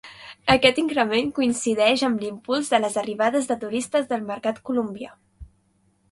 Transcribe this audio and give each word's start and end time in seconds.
Aquest 0.51 0.77
increment 0.83 1.27
coincideix 1.39 2.03
amb 2.07 2.23
l'impuls 2.23 2.71
de 2.75 2.79
les 2.85 2.97
arribades 3.01 3.49
de 3.51 3.57
turistes 3.65 4.09
del 4.13 4.25
mercat 4.31 4.59
colombià. 4.71 5.13